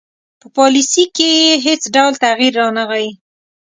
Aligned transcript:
په 0.39 0.47
پالیسي 0.57 1.03
کې 1.15 1.29
یې 1.41 1.53
هیڅ 1.65 1.81
ډول 1.95 2.13
تغیر 2.25 2.51
رانه 2.61 2.83
غی. 2.89 3.07